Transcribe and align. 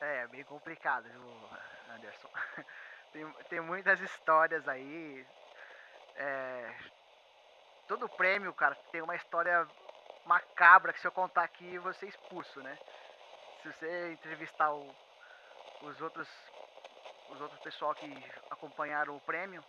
É, 0.00 0.26
bem 0.28 0.44
complicado, 0.44 1.04
viu, 1.04 1.50
Anderson? 1.94 2.28
Tem, 3.12 3.32
tem 3.48 3.60
muitas 3.60 3.98
histórias 4.00 4.68
aí. 4.68 5.26
É, 6.16 6.74
todo 7.88 8.08
prêmio, 8.10 8.52
cara, 8.52 8.76
tem 8.92 9.00
uma 9.00 9.16
história 9.16 9.66
macabra 10.26 10.92
que 10.92 11.00
se 11.00 11.06
eu 11.06 11.12
contar 11.12 11.44
aqui 11.44 11.78
você 11.78 12.04
é 12.04 12.08
expulso, 12.10 12.60
né? 12.60 12.76
Se 13.62 13.72
você 13.72 14.12
entrevistar 14.12 14.70
o, 14.70 14.94
os 15.82 16.00
outros 16.02 16.28
os 17.30 17.40
outros 17.40 17.60
pessoal 17.62 17.94
que 17.94 18.32
acompanharam 18.50 19.16
o 19.16 19.20
prêmio 19.20 19.64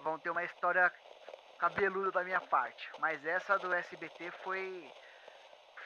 vão 0.00 0.18
ter 0.18 0.30
uma 0.30 0.44
história 0.44 0.92
cabeluda 1.58 2.10
da 2.10 2.24
minha 2.24 2.40
parte. 2.40 2.90
Mas 2.98 3.24
essa 3.24 3.58
do 3.58 3.72
SBT 3.72 4.30
foi 4.42 4.92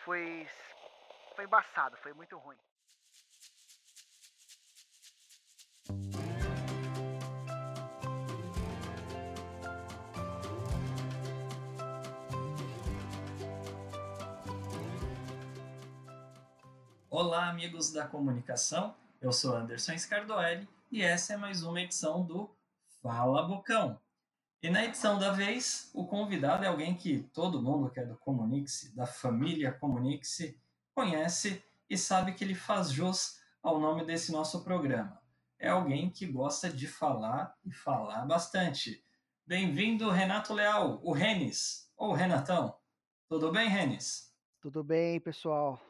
foi 0.05 0.49
foi 1.37 1.45
embaçado, 1.45 1.97
foi 1.99 2.13
muito 2.15 2.37
ruim. 2.39 2.59
Olá, 17.19 17.49
amigos 17.49 17.91
da 17.91 18.07
comunicação. 18.07 18.95
Eu 19.23 19.33
sou 19.33 19.57
Anderson 19.57 19.97
Scardoelli 19.97 20.69
e 20.93 21.01
essa 21.01 21.33
é 21.33 21.37
mais 21.39 21.63
uma 21.63 21.81
edição 21.81 22.23
do 22.23 22.55
Fala 23.03 23.43
Bocão. 23.43 23.99
E 24.63 24.69
na 24.69 24.85
edição 24.85 25.19
da 25.19 25.33
vez, 25.33 25.91
o 25.95 26.07
convidado 26.07 26.63
é 26.63 26.69
alguém 26.69 26.95
que 26.95 27.23
todo 27.33 27.63
mundo 27.63 27.89
que 27.89 28.01
é 28.01 28.05
do 28.05 28.19
Comunique-se, 28.19 28.95
da 28.95 29.07
família 29.07 29.73
Comunique-se, 29.73 30.61
conhece 30.95 31.65
e 31.89 31.97
sabe 31.97 32.35
que 32.35 32.45
ele 32.45 32.55
faz 32.55 32.91
jus 32.91 33.41
ao 33.63 33.81
nome 33.81 34.05
desse 34.05 34.31
nosso 34.31 34.63
programa. 34.63 35.19
É 35.59 35.71
alguém 35.71 36.11
que 36.11 36.27
gosta 36.27 36.69
de 36.69 36.87
falar 36.87 37.57
e 37.65 37.73
falar 37.73 38.27
bastante. 38.27 39.03
Bem-vindo, 39.47 40.11
Renato 40.11 40.53
Leal, 40.53 41.01
o 41.03 41.13
Renes, 41.13 41.91
ou 41.97 42.13
Renatão. 42.13 42.77
Tudo 43.27 43.51
bem, 43.51 43.71
Renes? 43.71 44.31
Tudo 44.61 44.85
bem, 44.85 45.19
pessoal. 45.19 45.81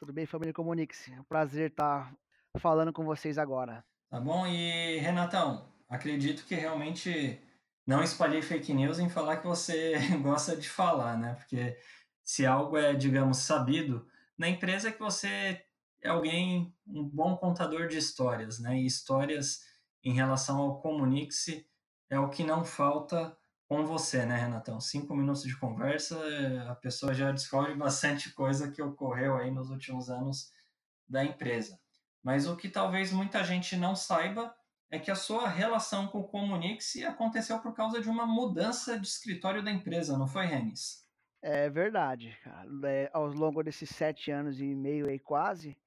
Tudo 0.00 0.14
bem, 0.14 0.24
família 0.24 0.54
Comunique-se. 0.54 1.12
É 1.12 1.20
um 1.20 1.24
prazer 1.24 1.72
estar 1.72 2.16
falando 2.56 2.90
com 2.90 3.04
vocês 3.04 3.36
agora. 3.36 3.84
Tá 4.08 4.18
bom? 4.18 4.46
E, 4.46 4.96
Renatão, 4.96 5.70
acredito 5.86 6.46
que 6.46 6.54
realmente 6.54 7.38
não 7.86 8.02
espalhei 8.02 8.40
fake 8.40 8.72
news 8.72 8.98
em 8.98 9.10
falar 9.10 9.36
que 9.36 9.46
você 9.46 9.92
gosta 10.22 10.56
de 10.56 10.70
falar, 10.70 11.18
né? 11.18 11.34
Porque 11.34 11.76
se 12.24 12.46
algo 12.46 12.78
é, 12.78 12.94
digamos, 12.94 13.40
sabido 13.40 14.08
na 14.38 14.48
empresa 14.48 14.88
é 14.88 14.92
que 14.92 14.98
você 14.98 15.62
é 16.00 16.08
alguém, 16.08 16.74
um 16.86 17.06
bom 17.06 17.36
contador 17.36 17.86
de 17.86 17.98
histórias, 17.98 18.58
né? 18.58 18.78
E 18.78 18.86
histórias 18.86 19.66
em 20.02 20.14
relação 20.14 20.62
ao 20.62 20.80
Comunique-se 20.80 21.68
é 22.08 22.18
o 22.18 22.30
que 22.30 22.42
não 22.42 22.64
falta 22.64 23.36
com 23.70 23.86
você, 23.86 24.26
né, 24.26 24.34
Renatão? 24.34 24.80
Cinco 24.80 25.14
minutos 25.14 25.44
de 25.44 25.56
conversa, 25.56 26.20
a 26.68 26.74
pessoa 26.74 27.14
já 27.14 27.30
descobre 27.30 27.72
bastante 27.72 28.34
coisa 28.34 28.68
que 28.68 28.82
ocorreu 28.82 29.36
aí 29.36 29.48
nos 29.48 29.70
últimos 29.70 30.10
anos 30.10 30.52
da 31.08 31.24
empresa. 31.24 31.78
Mas 32.20 32.48
o 32.48 32.56
que 32.56 32.68
talvez 32.68 33.12
muita 33.12 33.44
gente 33.44 33.76
não 33.76 33.94
saiba 33.94 34.52
é 34.90 34.98
que 34.98 35.08
a 35.08 35.14
sua 35.14 35.48
relação 35.48 36.08
com 36.08 36.18
o 36.18 36.26
Comunix 36.26 36.96
aconteceu 37.06 37.60
por 37.60 37.72
causa 37.72 38.00
de 38.00 38.08
uma 38.08 38.26
mudança 38.26 38.98
de 38.98 39.06
escritório 39.06 39.62
da 39.62 39.70
empresa, 39.70 40.18
não 40.18 40.26
foi, 40.26 40.46
Renis? 40.46 41.06
É 41.40 41.70
verdade. 41.70 42.36
É, 42.84 43.08
ao 43.12 43.28
longo 43.28 43.62
desses 43.62 43.90
sete 43.90 44.32
anos 44.32 44.60
e 44.60 44.74
meio 44.74 45.08
aí 45.08 45.20
quase, 45.20 45.78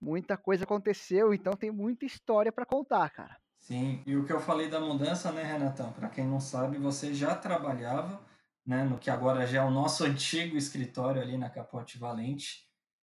muita 0.00 0.36
coisa 0.36 0.64
aconteceu, 0.64 1.32
então 1.32 1.52
tem 1.52 1.70
muita 1.70 2.04
história 2.04 2.50
para 2.50 2.66
contar, 2.66 3.08
cara. 3.10 3.36
Sim, 3.68 4.02
e 4.06 4.16
o 4.16 4.24
que 4.24 4.32
eu 4.32 4.40
falei 4.40 4.70
da 4.70 4.80
mudança, 4.80 5.30
né, 5.30 5.42
Renatão? 5.42 5.92
Para 5.92 6.08
quem 6.08 6.26
não 6.26 6.40
sabe, 6.40 6.78
você 6.78 7.12
já 7.12 7.34
trabalhava 7.34 8.18
né, 8.64 8.82
no 8.82 8.98
que 8.98 9.10
agora 9.10 9.46
já 9.46 9.58
é 9.58 9.62
o 9.62 9.70
nosso 9.70 10.04
antigo 10.08 10.56
escritório 10.56 11.20
ali 11.20 11.36
na 11.36 11.50
Capote 11.50 11.98
Valente, 11.98 12.66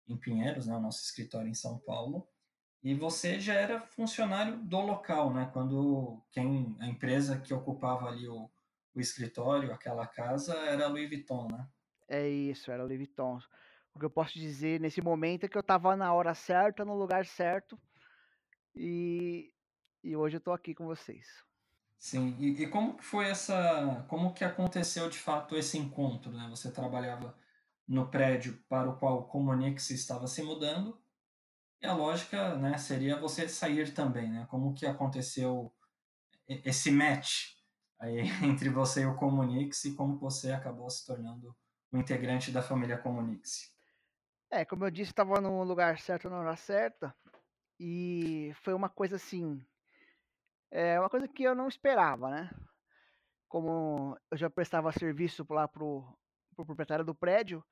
em 0.09 0.17
Pinheiros, 0.17 0.67
né, 0.67 0.75
o 0.75 0.81
nosso 0.81 1.05
escritório 1.05 1.47
em 1.47 1.55
São 1.55 1.79
Paulo. 1.79 2.27
E 2.83 2.97
você 2.97 3.39
já 3.39 3.55
era 3.55 3.79
funcionário 3.79 4.57
do 4.57 4.81
local, 4.81 5.33
né? 5.33 5.49
Quando 5.53 6.21
quem 6.33 6.77
a 6.81 6.89
empresa 6.89 7.39
que 7.39 7.55
ocupava 7.55 8.09
ali 8.09 8.27
o, 8.27 8.51
o 8.93 9.01
escritório, 9.01 9.73
aquela 9.73 10.05
casa, 10.05 10.57
era 10.67 10.87
a 10.87 10.89
Louis 10.89 11.09
Vuitton, 11.09 11.47
né? 11.47 11.65
É 12.09 12.29
isso, 12.29 12.73
era 12.73 12.83
a 12.83 12.87
Louis 12.87 12.99
Vuitton. 12.99 13.39
O 13.95 14.01
que 14.01 14.05
eu 14.05 14.11
posso 14.11 14.37
dizer 14.37 14.81
nesse 14.81 15.01
momento 15.01 15.45
é 15.45 15.49
que 15.49 15.57
eu 15.57 15.61
estava 15.61 15.95
na 15.95 16.13
hora 16.13 16.35
certa, 16.35 16.85
no 16.85 16.97
lugar 16.97 17.25
certo, 17.25 17.79
e, 18.75 19.53
e 20.03 20.17
hoje 20.17 20.37
eu 20.37 20.39
estou 20.39 20.55
aqui 20.55 20.75
com 20.75 20.87
vocês. 20.87 21.27
Sim, 21.99 22.35
e, 22.39 22.63
e, 22.63 22.67
como 22.67 22.97
que 22.97 23.05
foi 23.05 23.27
essa, 23.29 24.05
como 24.09 24.33
que 24.33 24.43
aconteceu 24.43 25.09
de 25.11 25.19
fato 25.19 25.57
esse 25.57 25.77
encontro, 25.77 26.33
né? 26.33 26.47
Você 26.51 26.73
trabalhava 26.73 27.37
no 27.87 28.09
prédio 28.09 28.57
para 28.69 28.89
o 28.89 28.97
qual 28.97 29.19
o 29.19 29.25
Comunix 29.25 29.91
estava 29.91 30.27
se 30.29 30.43
mudando. 30.43 30.97
E 31.83 31.87
a 31.87 31.93
lógica 31.93 32.57
né, 32.57 32.79
seria 32.79 33.19
você 33.19 33.49
sair 33.49 33.93
também. 33.93 34.31
Né? 34.31 34.47
Como 34.49 34.73
que 34.73 34.87
aconteceu 34.87 35.75
esse 36.47 36.91
match 36.91 37.55
aí 37.99 38.21
entre 38.45 38.69
você 38.69 39.03
e 39.03 39.07
o 39.07 39.17
Comunix 39.17 39.85
e 39.85 39.95
como 39.95 40.17
você 40.19 40.53
acabou 40.53 40.89
se 40.89 41.05
tornando 41.05 41.57
um 41.93 41.99
integrante 41.99 42.53
da 42.53 42.63
família 42.63 42.97
Comunix? 42.97 43.75
É, 44.51 44.65
como 44.65 44.85
eu 44.85 44.91
disse, 44.91 45.11
estava 45.11 45.41
no 45.41 45.63
lugar 45.65 45.99
certo 45.99 46.31
na 46.31 46.39
hora 46.39 46.57
certa. 46.57 47.15
E 47.79 48.53
foi 48.63 48.73
uma 48.73 48.89
coisa 48.89 49.17
assim. 49.17 49.65
É 50.71 50.99
uma 51.01 51.11
coisa 51.11 51.27
que 51.27 51.43
eu 51.43 51.55
não 51.55 51.69
esperava, 51.69 52.31
né? 52.31 52.51
Como 53.49 54.17
eu 54.31 54.37
já 54.37 54.49
prestava 54.49 54.93
serviço 54.93 55.45
lá 55.51 55.67
pro, 55.67 56.17
pro 56.55 56.65
proprietário 56.65 57.05
do 57.05 57.15
prédio, 57.15 57.65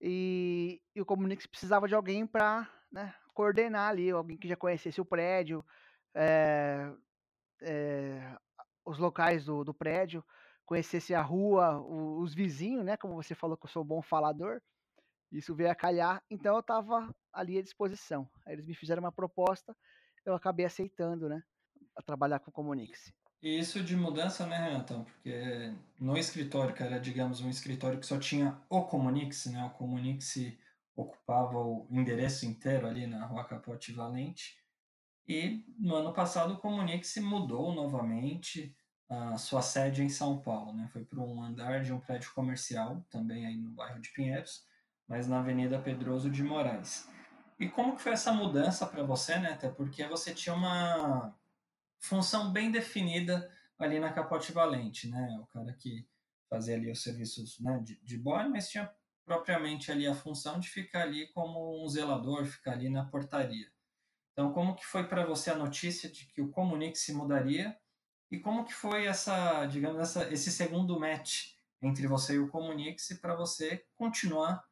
e, 0.00 0.80
e 0.94 1.00
o 1.00 1.06
Comunix 1.06 1.46
precisava 1.46 1.88
de 1.88 1.94
alguém 1.94 2.26
para 2.26 2.70
né, 2.92 3.12
coordenar 3.34 3.90
ali, 3.90 4.10
alguém 4.10 4.38
que 4.38 4.48
já 4.48 4.56
conhecesse 4.56 5.00
o 5.00 5.04
prédio, 5.04 5.64
é, 6.14 6.92
é, 7.62 8.36
os 8.84 8.98
locais 8.98 9.44
do, 9.44 9.64
do 9.64 9.74
prédio, 9.74 10.24
conhecesse 10.64 11.14
a 11.14 11.22
rua, 11.22 11.80
o, 11.80 12.20
os 12.20 12.34
vizinhos, 12.34 12.84
né? 12.84 12.96
Como 12.96 13.14
você 13.14 13.34
falou 13.34 13.56
que 13.56 13.66
eu 13.66 13.70
sou 13.70 13.84
bom 13.84 14.00
falador, 14.02 14.60
isso 15.32 15.54
veio 15.54 15.70
a 15.70 15.74
calhar, 15.74 16.22
então 16.30 16.54
eu 16.54 16.60
estava 16.60 17.14
ali 17.32 17.58
à 17.58 17.62
disposição. 17.62 18.30
Aí 18.46 18.54
eles 18.54 18.66
me 18.66 18.74
fizeram 18.74 19.02
uma 19.02 19.12
proposta, 19.12 19.76
eu 20.24 20.34
acabei 20.34 20.64
aceitando, 20.64 21.28
né? 21.28 21.42
A 21.98 22.02
trabalhar 22.02 22.38
com 22.38 22.50
o 22.50 22.54
Comunix. 22.54 23.12
Isso 23.42 23.82
de 23.82 23.96
mudança, 23.96 24.46
né, 24.46 24.56
Renatão? 24.56 25.04
Porque 25.04 25.74
no 25.98 26.16
escritório, 26.16 26.72
que 26.72 26.82
era, 26.82 27.00
digamos, 27.00 27.40
um 27.40 27.50
escritório 27.50 27.98
que 27.98 28.06
só 28.06 28.18
tinha 28.18 28.56
o 28.70 28.82
Comunix, 28.82 29.46
né? 29.46 29.64
O 29.64 29.70
Comunix 29.70 30.36
ocupava 30.94 31.58
o 31.58 31.88
endereço 31.90 32.46
inteiro 32.46 32.86
ali 32.86 33.06
na 33.06 33.26
Rua 33.26 33.44
Capote 33.44 33.92
Valente. 33.92 34.56
E 35.26 35.64
no 35.76 35.96
ano 35.96 36.12
passado 36.12 36.54
o 36.54 36.58
Comunix 36.58 37.16
mudou 37.16 37.72
novamente 37.74 38.74
a 39.08 39.36
sua 39.36 39.60
sede 39.60 40.02
em 40.02 40.08
São 40.08 40.38
Paulo, 40.40 40.72
né? 40.72 40.88
Foi 40.92 41.04
para 41.04 41.20
um 41.20 41.42
andar 41.42 41.82
de 41.82 41.92
um 41.92 41.98
prédio 41.98 42.32
comercial, 42.34 43.04
também 43.10 43.44
aí 43.44 43.56
no 43.56 43.70
bairro 43.70 44.00
de 44.00 44.10
Pinheiros, 44.10 44.64
mas 45.08 45.26
na 45.26 45.40
Avenida 45.40 45.80
Pedroso 45.80 46.30
de 46.30 46.44
Moraes. 46.44 47.08
E 47.58 47.68
como 47.68 47.96
que 47.96 48.02
foi 48.02 48.12
essa 48.12 48.32
mudança 48.32 48.86
para 48.86 49.02
você, 49.02 49.38
né? 49.38 49.52
Até 49.52 49.68
porque 49.68 50.06
você 50.06 50.32
tinha 50.32 50.54
uma 50.54 51.34
função 52.00 52.52
bem 52.52 52.70
definida 52.70 53.50
ali 53.78 53.98
na 54.00 54.12
Capote 54.12 54.52
Valente, 54.52 55.08
né? 55.08 55.38
O 55.40 55.46
cara 55.46 55.72
que 55.72 56.06
fazia 56.48 56.74
ali 56.74 56.90
os 56.90 57.02
serviços 57.02 57.58
né, 57.60 57.78
de, 57.84 58.00
de 58.02 58.18
boy, 58.18 58.48
mas 58.48 58.68
tinha 58.68 58.90
propriamente 59.24 59.92
ali 59.92 60.06
a 60.06 60.14
função 60.14 60.58
de 60.58 60.68
ficar 60.68 61.02
ali 61.02 61.28
como 61.32 61.84
um 61.84 61.88
zelador, 61.88 62.46
ficar 62.46 62.72
ali 62.72 62.88
na 62.88 63.04
portaria. 63.04 63.70
Então, 64.32 64.52
como 64.52 64.74
que 64.74 64.86
foi 64.86 65.06
para 65.06 65.26
você 65.26 65.50
a 65.50 65.56
notícia 65.56 66.10
de 66.10 66.26
que 66.26 66.40
o 66.40 66.48
Comunique 66.48 66.96
se 66.96 67.12
mudaria 67.12 67.76
e 68.30 68.38
como 68.38 68.64
que 68.64 68.72
foi 68.72 69.04
essa, 69.04 69.66
digamos, 69.66 70.00
essa, 70.00 70.32
esse 70.32 70.50
segundo 70.50 70.98
match 70.98 71.52
entre 71.82 72.06
você 72.06 72.34
e 72.34 72.38
o 72.38 72.48
Comunique 72.48 73.14
para 73.16 73.34
você 73.34 73.84
continuar 73.96 74.64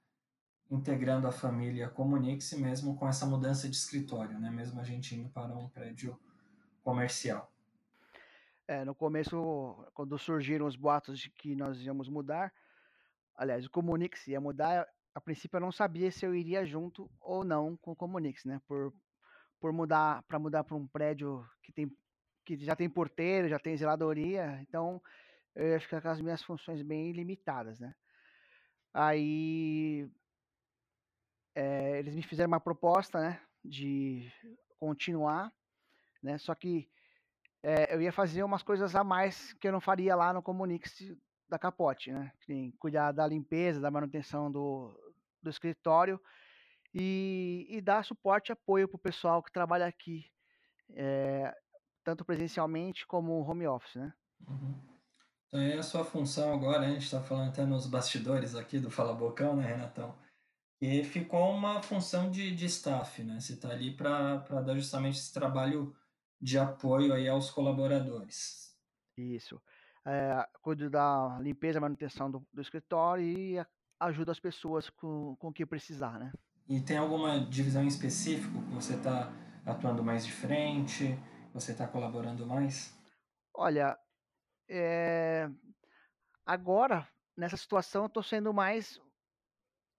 integrando 0.70 1.28
a 1.28 1.32
família 1.32 1.88
Comunique 1.88 2.56
mesmo 2.56 2.96
com 2.96 3.08
essa 3.08 3.26
mudança 3.26 3.68
de 3.68 3.76
escritório, 3.76 4.38
né? 4.38 4.50
Mesmo 4.50 4.80
a 4.80 4.84
gente 4.84 5.14
indo 5.14 5.28
para 5.28 5.54
um 5.56 5.68
prédio 5.68 6.18
comercial. 6.86 7.52
É, 8.68 8.84
no 8.84 8.94
começo, 8.94 9.36
quando 9.92 10.16
surgiram 10.16 10.66
os 10.66 10.76
boatos 10.76 11.18
de 11.18 11.30
que 11.30 11.56
nós 11.56 11.80
íamos 11.80 12.08
mudar, 12.08 12.52
aliás, 13.34 13.66
o 13.66 13.70
Comunix 13.70 14.28
ia 14.28 14.40
mudar, 14.40 14.88
a 15.12 15.20
princípio 15.20 15.56
eu 15.56 15.60
não 15.60 15.72
sabia 15.72 16.12
se 16.12 16.24
eu 16.24 16.32
iria 16.32 16.64
junto 16.64 17.10
ou 17.20 17.42
não 17.42 17.76
com 17.76 17.90
o 17.90 17.96
Comunix, 17.96 18.44
né? 18.44 18.60
Por, 18.68 18.94
por 19.58 19.72
mudar, 19.72 20.22
para 20.28 20.38
mudar 20.38 20.62
para 20.62 20.76
um 20.76 20.86
prédio 20.86 21.44
que 21.60 21.72
tem 21.72 21.90
que 22.44 22.56
já 22.58 22.76
tem 22.76 22.88
porteiro, 22.88 23.48
já 23.48 23.58
tem 23.58 23.76
zeladoria, 23.76 24.56
então 24.62 25.02
eu 25.52 25.66
ia 25.66 25.80
ficar 25.80 26.00
com 26.00 26.08
as 26.08 26.20
minhas 26.20 26.44
funções 26.44 26.80
bem 26.80 27.10
limitadas, 27.10 27.80
né? 27.80 27.92
Aí 28.94 30.08
é, 31.52 31.98
eles 31.98 32.14
me 32.14 32.22
fizeram 32.22 32.46
uma 32.46 32.60
proposta, 32.60 33.20
né? 33.20 33.40
de 33.66 34.30
continuar, 34.78 35.52
né? 36.26 36.36
Só 36.38 36.54
que 36.54 36.88
é, 37.62 37.94
eu 37.94 38.02
ia 38.02 38.12
fazer 38.12 38.42
umas 38.42 38.62
coisas 38.62 38.94
a 38.94 39.02
mais 39.02 39.52
que 39.54 39.66
eu 39.66 39.72
não 39.72 39.80
faria 39.80 40.14
lá 40.14 40.32
no 40.32 40.42
Comunix 40.42 41.02
da 41.48 41.58
Capote, 41.58 42.12
né? 42.12 42.32
cuidar 42.78 43.12
da 43.12 43.26
limpeza, 43.26 43.80
da 43.80 43.90
manutenção 43.90 44.50
do, 44.50 44.94
do 45.42 45.48
escritório 45.48 46.20
e, 46.92 47.66
e 47.70 47.80
dar 47.80 48.04
suporte 48.04 48.48
e 48.48 48.52
apoio 48.52 48.88
para 48.88 48.96
o 48.96 49.00
pessoal 49.00 49.42
que 49.42 49.52
trabalha 49.52 49.86
aqui, 49.86 50.26
é, 50.94 51.54
tanto 52.04 52.24
presencialmente 52.24 53.06
como 53.06 53.40
home 53.48 53.66
office, 53.66 53.94
né? 53.96 54.12
Uhum. 54.48 54.74
Então, 55.46 55.60
é 55.60 55.74
a 55.74 55.82
sua 55.82 56.04
função 56.04 56.52
agora, 56.52 56.86
a 56.86 56.88
gente 56.88 57.04
está 57.04 57.20
falando 57.20 57.50
até 57.50 57.64
nos 57.64 57.86
bastidores 57.86 58.54
aqui 58.56 58.78
do 58.78 58.90
Fala 58.90 59.14
Bocão, 59.14 59.54
né, 59.54 59.66
Renatão? 59.66 60.16
E 60.80 61.04
ficou 61.04 61.52
uma 61.52 61.82
função 61.82 62.30
de, 62.30 62.54
de 62.54 62.66
staff, 62.66 63.22
né? 63.22 63.40
Você 63.40 63.54
está 63.54 63.70
ali 63.70 63.90
para 63.90 64.36
dar 64.62 64.74
justamente 64.74 65.18
esse 65.18 65.32
trabalho 65.32 65.94
de 66.40 66.58
apoio 66.58 67.12
aí 67.12 67.28
aos 67.28 67.50
colaboradores. 67.50 68.76
Isso. 69.16 69.60
É, 70.04 70.46
cuido 70.62 70.88
da 70.88 71.38
limpeza 71.40 71.78
e 71.78 71.80
manutenção 71.80 72.30
do, 72.30 72.46
do 72.52 72.60
escritório 72.60 73.24
e 73.24 73.66
ajuda 73.98 74.32
as 74.32 74.38
pessoas 74.38 74.88
com, 74.90 75.34
com 75.36 75.48
o 75.48 75.52
que 75.52 75.66
precisar, 75.66 76.18
né? 76.18 76.32
E 76.68 76.80
tem 76.80 76.96
alguma 76.96 77.40
divisão 77.40 77.82
em 77.82 77.88
específico 77.88 78.62
que 78.62 78.74
você 78.74 78.94
está 78.94 79.32
atuando 79.64 80.04
mais 80.04 80.24
de 80.24 80.32
frente, 80.32 81.18
você 81.52 81.72
está 81.72 81.88
colaborando 81.88 82.46
mais? 82.46 82.96
Olha, 83.54 83.98
é... 84.68 85.48
agora, 86.44 87.08
nessa 87.36 87.56
situação, 87.56 88.02
eu 88.02 88.08
estou 88.08 88.22
sendo 88.22 88.52
mais, 88.52 89.00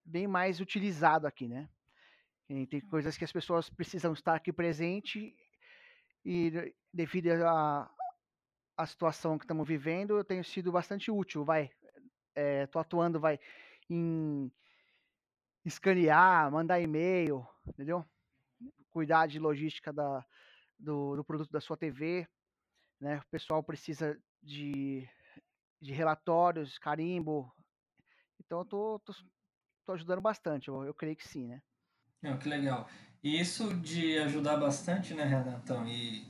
bem 0.05 0.27
mais 0.27 0.59
utilizado 0.59 1.25
aqui, 1.25 1.47
né? 1.47 1.67
E 2.49 2.65
tem 2.65 2.79
coisas 2.79 3.17
que 3.17 3.25
as 3.25 3.31
pessoas 3.31 3.69
precisam 3.69 4.13
estar 4.13 4.35
aqui 4.35 4.53
presente 4.53 5.35
e 6.29 6.75
devido 6.93 7.29
a, 7.45 7.89
a 8.75 8.85
situação 8.85 9.37
que 9.37 9.45
estamos 9.45 9.65
vivendo, 9.65 10.17
eu 10.17 10.25
tenho 10.25 10.43
sido 10.43 10.73
bastante 10.73 11.09
útil, 11.09 11.45
vai. 11.45 11.71
Estou 12.35 12.81
atuando, 12.81 13.17
vai, 13.17 13.39
em 13.89 14.51
escanear, 15.63 16.51
mandar 16.51 16.81
e-mail, 16.81 17.47
entendeu? 17.65 18.05
Cuidar 18.89 19.27
de 19.27 19.39
logística 19.39 19.93
da, 19.93 20.25
do, 20.77 21.15
do, 21.15 21.23
produto 21.23 21.49
da 21.49 21.61
sua 21.61 21.77
TV, 21.77 22.27
né? 22.99 23.19
O 23.19 23.29
pessoal 23.31 23.63
precisa 23.63 24.21
de, 24.43 25.07
de 25.81 25.93
relatórios, 25.93 26.77
carimbo. 26.77 27.49
Então 28.43 28.59
eu 28.59 28.65
tô, 28.65 28.99
tô, 28.99 29.13
tô 29.85 29.93
ajudando 29.93 30.19
bastante, 30.19 30.67
eu, 30.67 30.83
eu, 30.83 30.93
creio 30.93 31.15
que 31.15 31.25
sim, 31.25 31.47
né? 31.47 31.61
Que 32.37 32.49
legal. 32.49 32.85
E 33.27 33.41
isso 33.41 33.73
de 33.73 34.17
ajudar 34.19 34.55
bastante, 34.55 35.13
né, 35.13 35.25
Renatão? 35.25 35.85
E 35.85 36.25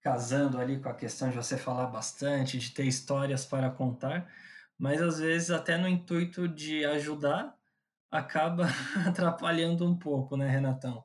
casando 0.00 0.58
ali 0.58 0.80
com 0.80 0.88
a 0.88 0.94
questão 0.94 1.28
de 1.28 1.36
você 1.36 1.58
falar 1.58 1.88
bastante, 1.88 2.58
de 2.58 2.70
ter 2.70 2.86
histórias 2.86 3.44
para 3.44 3.68
contar, 3.68 4.26
mas 4.78 5.02
às 5.02 5.18
vezes 5.18 5.50
até 5.50 5.76
no 5.76 5.86
intuito 5.86 6.48
de 6.48 6.82
ajudar, 6.86 7.54
acaba 8.10 8.68
atrapalhando 9.06 9.86
um 9.86 9.94
pouco, 9.94 10.34
né, 10.34 10.48
Renatão? 10.48 11.04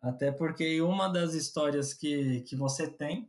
Até 0.00 0.30
porque 0.30 0.80
uma 0.80 1.08
das 1.08 1.34
histórias 1.34 1.92
que, 1.92 2.42
que 2.42 2.54
você 2.54 2.88
tem, 2.88 3.28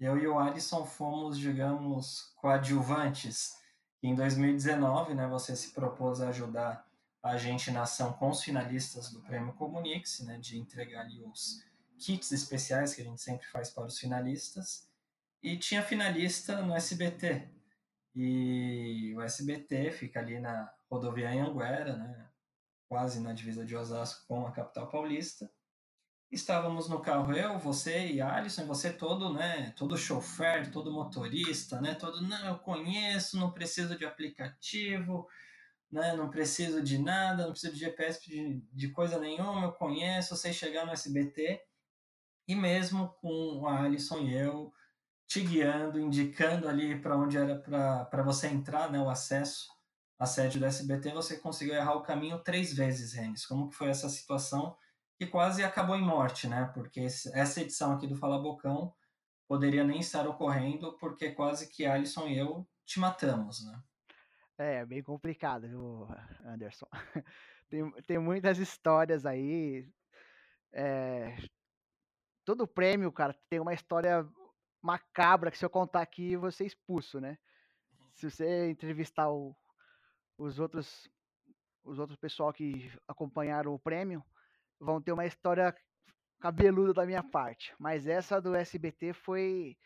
eu 0.00 0.18
e 0.18 0.26
o 0.26 0.36
Alisson 0.36 0.84
fomos, 0.84 1.38
digamos, 1.38 2.32
coadjuvantes. 2.38 3.52
Em 4.02 4.16
2019, 4.16 5.14
né, 5.14 5.28
você 5.28 5.54
se 5.54 5.72
propôs 5.72 6.20
a 6.20 6.30
ajudar 6.30 6.87
a 7.22 7.36
gente 7.36 7.70
na 7.70 7.82
ação 7.82 8.12
com 8.12 8.30
os 8.30 8.42
finalistas 8.42 9.10
do 9.10 9.20
Prêmio 9.22 9.52
Comunix, 9.54 10.20
né, 10.20 10.38
de 10.38 10.58
entregar 10.58 11.00
ali 11.00 11.22
os 11.24 11.64
kits 11.98 12.30
especiais 12.32 12.94
que 12.94 13.02
a 13.02 13.04
gente 13.04 13.20
sempre 13.20 13.46
faz 13.48 13.70
para 13.70 13.86
os 13.86 13.98
finalistas. 13.98 14.88
E 15.42 15.56
tinha 15.56 15.82
finalista 15.82 16.62
no 16.62 16.74
SBT. 16.74 17.48
E 18.14 19.14
o 19.16 19.22
SBT 19.22 19.90
fica 19.90 20.20
ali 20.20 20.40
na 20.40 20.72
rodovia 20.90 21.30
Anhanguera, 21.30 21.96
né, 21.96 22.28
quase 22.88 23.20
na 23.20 23.32
divisa 23.32 23.64
de 23.64 23.76
Osasco 23.76 24.26
com 24.26 24.46
a 24.46 24.52
capital 24.52 24.88
paulista. 24.88 25.50
Estávamos 26.30 26.88
no 26.88 27.00
carro 27.00 27.32
eu, 27.32 27.58
você 27.58 28.06
e 28.06 28.20
Alisson, 28.20 28.66
você 28.66 28.92
todo, 28.92 29.32
né, 29.32 29.72
todo 29.76 29.96
chofer, 29.96 30.70
todo 30.70 30.92
motorista, 30.92 31.80
né, 31.80 31.94
todo, 31.94 32.20
não, 32.20 32.48
eu 32.48 32.58
conheço, 32.58 33.38
não 33.38 33.50
preciso 33.50 33.96
de 33.96 34.04
aplicativo, 34.04 35.26
né, 35.90 36.14
não 36.14 36.30
preciso 36.30 36.82
de 36.82 36.98
nada, 36.98 37.44
não 37.44 37.52
preciso 37.52 37.74
de 37.74 37.80
GPS 37.80 38.20
de, 38.28 38.60
de 38.72 38.88
coisa 38.90 39.18
nenhuma, 39.18 39.64
eu 39.64 39.72
conheço, 39.72 40.36
sei 40.36 40.52
chegar 40.52 40.84
no 40.84 40.92
SBT, 40.92 41.62
e 42.46 42.54
mesmo 42.54 43.08
com 43.20 43.60
o 43.60 43.66
Alisson 43.66 44.20
e 44.20 44.34
eu 44.34 44.72
te 45.26 45.40
guiando, 45.42 46.00
indicando 46.00 46.68
ali 46.68 46.98
para 47.00 47.16
onde 47.16 47.36
era 47.36 47.58
para 47.58 48.22
você 48.22 48.48
entrar, 48.48 48.90
né, 48.90 48.98
o 48.98 49.10
acesso 49.10 49.68
à 50.18 50.26
sede 50.26 50.58
do 50.58 50.64
SBT, 50.64 51.12
você 51.12 51.38
conseguiu 51.38 51.74
errar 51.74 51.94
o 51.94 52.02
caminho 52.02 52.42
três 52.42 52.72
vezes, 52.74 53.12
Renis. 53.12 53.46
Como 53.46 53.68
que 53.68 53.76
foi 53.76 53.88
essa 53.88 54.08
situação 54.08 54.76
que 55.18 55.26
quase 55.26 55.62
acabou 55.62 55.96
em 55.96 56.02
morte, 56.02 56.48
né? 56.48 56.70
Porque 56.74 57.00
essa 57.00 57.60
edição 57.60 57.92
aqui 57.92 58.06
do 58.06 58.16
Fala 58.16 58.38
Bocão 58.38 58.94
poderia 59.46 59.84
nem 59.84 60.00
estar 60.00 60.26
ocorrendo, 60.26 60.96
porque 60.98 61.30
quase 61.30 61.68
que 61.68 61.84
Alisson 61.84 62.26
e 62.26 62.38
eu 62.38 62.66
te 62.86 62.98
matamos, 62.98 63.64
né? 63.64 63.80
É, 64.58 64.84
bem 64.84 65.02
complicado, 65.02 65.68
viu, 65.68 66.08
Anderson? 66.44 66.86
Tem, 67.70 67.90
tem 68.06 68.18
muitas 68.18 68.58
histórias 68.58 69.26
aí. 69.26 69.86
É, 70.72 71.36
todo 72.42 72.66
prêmio, 72.66 73.12
cara, 73.12 73.38
tem 73.50 73.60
uma 73.60 73.74
história 73.74 74.26
macabra 74.82 75.50
que 75.50 75.58
se 75.58 75.66
eu 75.66 75.68
contar 75.68 76.00
aqui, 76.00 76.34
você 76.34 76.64
é 76.64 76.66
expulso, 76.66 77.20
né? 77.20 77.36
Se 78.14 78.30
você 78.30 78.70
entrevistar 78.70 79.30
o, 79.30 79.54
os 80.38 80.58
outros 80.58 81.10
os 81.84 81.98
outros 81.98 82.18
pessoal 82.18 82.52
que 82.52 82.90
acompanharam 83.06 83.74
o 83.74 83.78
prêmio, 83.78 84.24
vão 84.80 85.00
ter 85.00 85.12
uma 85.12 85.26
história 85.26 85.74
cabeluda 86.40 86.94
da 86.94 87.06
minha 87.06 87.22
parte. 87.22 87.74
Mas 87.78 88.06
essa 88.06 88.40
do 88.40 88.54
SBT 88.54 89.12
foi 89.12 89.76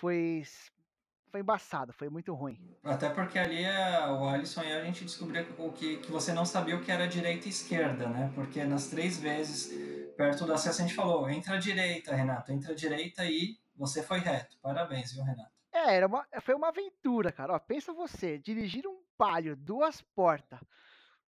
foi 0.00 0.42
foi 1.36 1.40
embaçada, 1.40 1.92
foi 1.92 2.08
muito 2.08 2.32
ruim. 2.34 2.58
Até 2.82 3.10
porque 3.10 3.38
ali 3.38 3.62
é, 3.62 4.06
o 4.08 4.26
Alisson 4.26 4.62
e 4.62 4.72
a 4.72 4.82
gente 4.84 5.04
descobriu 5.04 5.44
o 5.58 5.70
que, 5.70 5.98
que 5.98 6.10
você 6.10 6.32
não 6.32 6.46
sabia 6.46 6.76
o 6.76 6.82
que 6.82 6.90
era 6.90 7.06
direita 7.06 7.46
e 7.46 7.50
esquerda, 7.50 8.08
né? 8.08 8.32
Porque 8.34 8.64
nas 8.64 8.88
três 8.88 9.18
vezes 9.18 9.70
perto 10.16 10.46
do 10.46 10.54
acesso 10.54 10.80
a 10.80 10.86
gente 10.86 10.96
falou, 10.96 11.28
entra 11.28 11.56
à 11.56 11.58
direita, 11.58 12.14
Renato, 12.14 12.52
entra 12.52 12.72
à 12.72 12.74
direita 12.74 13.24
e 13.26 13.58
você 13.76 14.02
foi 14.02 14.20
reto. 14.20 14.56
Parabéns, 14.62 15.12
viu, 15.12 15.22
Renato? 15.22 15.50
É, 15.72 15.96
era 15.96 16.06
uma, 16.06 16.26
foi 16.40 16.54
uma 16.54 16.68
aventura, 16.68 17.30
cara. 17.30 17.52
Ó, 17.52 17.58
pensa 17.58 17.92
você, 17.92 18.38
dirigir 18.38 18.86
um 18.86 19.02
palio, 19.18 19.54
duas 19.54 20.00
portas, 20.00 20.58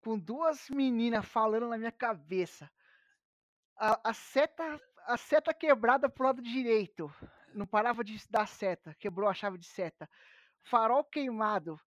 com 0.02 0.18
duas 0.18 0.68
meninas 0.68 1.24
falando 1.24 1.68
na 1.68 1.78
minha 1.78 1.92
cabeça. 1.92 2.68
A, 3.76 4.10
a, 4.10 4.12
seta, 4.12 4.80
a 5.06 5.16
seta 5.16 5.54
quebrada 5.54 6.08
pro 6.08 6.26
lado 6.26 6.42
direito. 6.42 7.12
Não 7.54 7.66
parava 7.66 8.02
de 8.04 8.20
dar 8.30 8.46
seta, 8.46 8.94
quebrou 8.98 9.28
a 9.28 9.34
chave 9.34 9.58
de 9.58 9.66
seta. 9.66 10.08
Farol 10.64 11.04
queimado. 11.04 11.78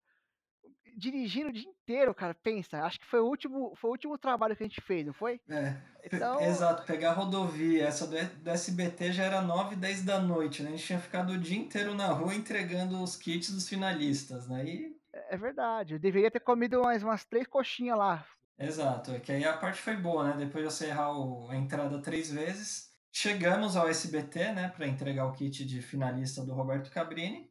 Dirigindo 0.97 1.49
o 1.49 1.53
dia 1.53 1.69
inteiro, 1.69 2.15
cara, 2.15 2.33
pensa. 2.33 2.81
Acho 2.83 2.99
que 2.99 3.05
foi 3.05 3.19
o 3.19 3.25
último, 3.25 3.73
foi 3.75 3.89
o 3.89 3.93
último 3.93 4.17
trabalho 4.17 4.55
que 4.55 4.63
a 4.63 4.67
gente 4.67 4.81
fez, 4.81 5.05
não 5.05 5.13
foi? 5.13 5.41
É. 5.49 5.75
Então... 6.05 6.39
Exato, 6.41 6.85
pegar 6.85 7.11
a 7.11 7.13
rodovia. 7.13 7.85
Essa 7.85 8.07
do, 8.07 8.15
do 8.41 8.49
SBT 8.49 9.11
já 9.11 9.23
era 9.23 9.41
9, 9.41 9.75
10 9.75 10.03
da 10.03 10.19
noite, 10.19 10.63
né? 10.63 10.69
A 10.69 10.71
gente 10.71 10.85
tinha 10.85 10.99
ficado 10.99 11.33
o 11.33 11.37
dia 11.37 11.57
inteiro 11.57 11.93
na 11.93 12.07
rua 12.07 12.33
entregando 12.33 13.01
os 13.01 13.15
kits 13.17 13.51
dos 13.51 13.67
finalistas, 13.67 14.47
né? 14.47 14.65
E 14.65 14.95
é 15.13 15.37
verdade. 15.37 15.93
Eu 15.93 15.99
deveria 15.99 16.31
ter 16.31 16.39
comido 16.39 16.81
mais 16.81 17.03
umas 17.03 17.25
três 17.25 17.47
coxinhas 17.47 17.97
lá. 17.97 18.25
Exato, 18.57 19.11
é 19.11 19.19
que 19.19 19.31
aí 19.31 19.43
a 19.43 19.57
parte 19.57 19.81
foi 19.81 19.97
boa, 19.97 20.29
né? 20.29 20.45
Depois 20.45 20.65
de 20.65 20.73
você 20.73 20.87
errar 20.87 21.11
o, 21.11 21.49
a 21.49 21.55
entrada 21.55 22.01
três 22.01 22.31
vezes, 22.31 22.89
chegamos 23.15 23.77
ao 23.77 23.87
SBT, 23.87 24.51
né, 24.51 24.67
para 24.67 24.85
entregar 24.85 25.25
o 25.25 25.31
kit 25.31 25.65
de 25.65 25.81
finalista 25.81 26.43
do 26.43 26.53
Roberto 26.53 26.91
Cabrini. 26.91 27.49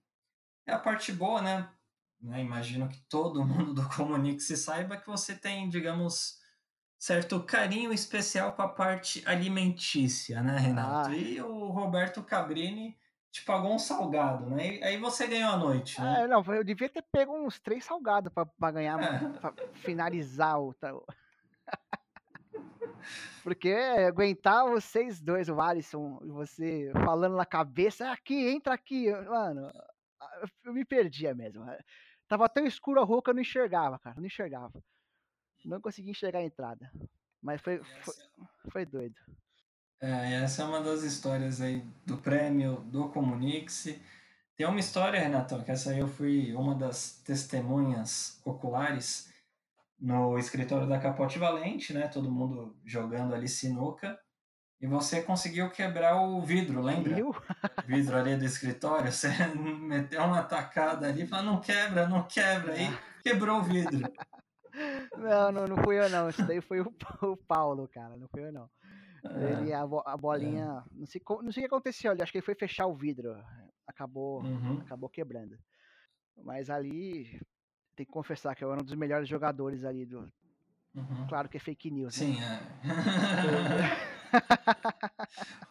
É 0.66 0.73
a 0.73 0.78
parte 0.78 1.11
boa, 1.11 1.40
né? 1.40 1.66
né? 2.21 2.42
Imagino 2.42 2.87
que 2.87 3.00
todo 3.09 3.42
mundo 3.44 3.73
do 3.73 3.88
Comunix 3.88 4.47
se 4.47 4.59
saiba 4.59 4.99
que 4.99 5.06
você 5.06 5.35
tem, 5.35 5.71
digamos, 5.71 6.38
certo 6.99 7.42
carinho 7.42 7.94
especial 7.94 8.52
com 8.52 8.61
a 8.61 8.68
parte 8.68 9.23
alimentícia, 9.26 10.42
né, 10.42 10.59
Renato? 10.59 11.09
Ah. 11.09 11.16
E 11.16 11.40
o 11.40 11.68
Roberto 11.68 12.23
Cabrini 12.23 12.94
te 13.33 13.42
pagou 13.42 13.75
um 13.75 13.78
salgado, 13.78 14.50
né? 14.50 14.76
E 14.76 14.85
aí 14.85 14.99
você 14.99 15.26
ganhou 15.26 15.50
a 15.50 15.56
noite, 15.56 15.99
né? 15.99 16.25
É, 16.25 16.28
não, 16.28 16.44
eu 16.54 16.62
devia 16.62 16.90
ter 16.90 17.02
pego 17.11 17.35
uns 17.35 17.59
três 17.59 17.87
salgados 17.87 18.30
para 18.33 18.71
ganhar, 18.71 19.02
é. 19.02 19.28
pra 19.40 19.54
finalizar 19.73 20.61
o. 20.61 20.75
Porque 23.42 23.73
aguentar 23.73 24.68
vocês 24.68 25.20
dois, 25.20 25.49
o 25.49 25.61
Alisson 25.61 26.20
e 26.25 26.28
você 26.28 26.92
falando 27.04 27.37
na 27.37 27.46
cabeça, 27.46 28.11
aqui, 28.11 28.49
entra 28.49 28.75
aqui, 28.75 29.11
mano, 29.11 29.70
eu 30.64 30.73
me 30.73 30.84
perdia 30.84 31.34
mesmo. 31.34 31.64
Tava 32.28 32.49
tão 32.49 32.66
escuro 32.66 33.00
a 33.00 33.04
rua 33.04 33.23
que 33.23 33.30
eu 33.30 33.34
não 33.34 33.42
enxergava, 33.42 33.99
cara, 33.99 34.16
não 34.16 34.26
enxergava. 34.26 34.82
Não 35.64 35.80
consegui 35.80 36.11
enxergar 36.11 36.40
a 36.40 36.44
entrada. 36.44 36.90
Mas 37.42 37.61
foi, 37.61 37.82
foi, 38.02 38.14
foi 38.70 38.87
doido. 38.87 39.16
É, 40.00 40.34
essa 40.42 40.62
é 40.62 40.64
uma 40.64 40.82
das 40.82 41.02
histórias 41.02 41.61
aí 41.61 41.82
do 42.04 42.18
prêmio 42.18 42.76
do 42.87 43.08
Comunix. 43.08 43.88
Tem 44.56 44.66
uma 44.66 44.78
história, 44.78 45.20
Renatão, 45.20 45.62
que 45.62 45.70
essa 45.70 45.90
aí 45.90 45.99
eu 45.99 46.08
fui 46.08 46.54
uma 46.54 46.75
das 46.75 47.20
testemunhas 47.25 48.40
oculares 48.44 49.32
no 49.98 50.38
escritório 50.38 50.88
da 50.88 50.98
Capote 50.98 51.38
Valente, 51.38 51.92
né? 51.92 52.08
Todo 52.08 52.30
mundo 52.30 52.76
jogando 52.84 53.34
ali 53.34 53.48
sinuca. 53.48 54.18
E 54.80 54.86
você 54.86 55.22
conseguiu 55.22 55.70
quebrar 55.70 56.20
o 56.20 56.42
vidro, 56.42 56.82
lembra? 56.82 57.18
Eu? 57.18 57.30
O 57.30 57.34
vidro 57.86 58.16
ali 58.16 58.36
do 58.36 58.44
escritório. 58.44 59.10
Você 59.10 59.28
meteu 59.56 60.22
uma 60.22 60.42
tacada 60.42 61.08
ali 61.08 61.22
e 61.22 61.26
falou, 61.26 61.52
não 61.52 61.60
quebra, 61.60 62.08
não 62.08 62.24
quebra. 62.24 62.74
Aí 62.74 62.86
quebrou 63.22 63.60
o 63.60 63.62
vidro. 63.62 64.00
Não, 65.16 65.52
não, 65.52 65.66
não 65.66 65.76
fui 65.84 65.98
eu 65.98 66.10
não. 66.10 66.28
Isso 66.28 66.44
daí 66.46 66.60
foi 66.60 66.80
o, 66.80 66.92
o 67.22 67.36
Paulo, 67.36 67.88
cara. 67.88 68.16
Não 68.16 68.28
fui 68.28 68.44
eu 68.44 68.52
não. 68.52 68.68
Ele, 69.24 69.72
a, 69.72 69.82
a 69.82 70.16
bolinha. 70.16 70.84
Não, 70.92 71.06
sei, 71.06 71.22
não 71.42 71.52
sei 71.52 71.62
o 71.64 71.68
que 71.68 71.74
aconteceu 71.74 72.10
ali. 72.10 72.20
Acho 72.22 72.32
que 72.32 72.38
ele 72.38 72.44
foi 72.44 72.54
fechar 72.54 72.86
o 72.86 72.94
vidro. 72.94 73.34
Acabou, 73.86 74.42
Uhum. 74.42 74.80
acabou 74.80 75.08
quebrando. 75.08 75.56
Mas 76.42 76.68
ali. 76.68 77.40
Tem 77.96 78.04
que 78.06 78.12
confessar 78.12 78.54
que 78.54 78.64
eu 78.64 78.72
era 78.72 78.80
um 78.80 78.84
dos 78.84 78.94
melhores 78.94 79.28
jogadores 79.28 79.84
ali 79.84 80.04
do. 80.04 80.30
Uhum. 80.94 81.26
Claro 81.28 81.48
que 81.48 81.56
é 81.56 81.60
fake 81.60 81.90
news, 81.90 82.18
né? 82.20 82.26
Sim, 82.26 82.38
é. 82.42 82.60